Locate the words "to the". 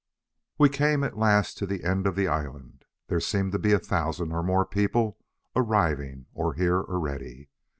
1.59-1.83